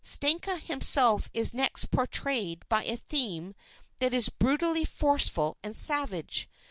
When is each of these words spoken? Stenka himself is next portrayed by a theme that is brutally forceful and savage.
Stenka 0.03 0.57
himself 0.57 1.29
is 1.31 1.53
next 1.53 1.91
portrayed 1.91 2.67
by 2.67 2.83
a 2.85 2.97
theme 2.97 3.53
that 3.99 4.15
is 4.15 4.29
brutally 4.29 4.83
forceful 4.83 5.57
and 5.61 5.75
savage. 5.75 6.49